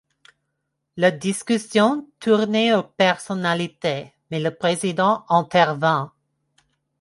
La 0.97 1.11
discussion 1.11 2.09
tournait 2.19 2.73
aux 2.73 2.81
personnalités, 2.81 4.11
mais 4.31 4.39
le 4.39 4.49
président 4.49 5.23
intervint. 5.29 6.11